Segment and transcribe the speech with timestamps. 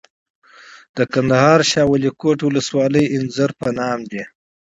[0.97, 4.23] د کندهار شاولیکوټ ولسوالۍ انځر په نام دي.